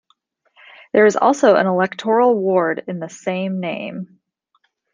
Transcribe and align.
There 0.93 1.05
is 1.05 1.15
also 1.15 1.53
an 1.57 1.67
electoral 1.67 2.35
ward 2.35 2.83
in 2.87 2.97
the 2.97 3.07
same 3.07 3.59
name. 3.59 4.19